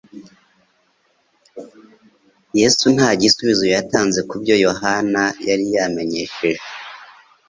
[2.59, 6.67] Yesu nta gisubizo yatanze ku byo Yohana yari yamenyesheje,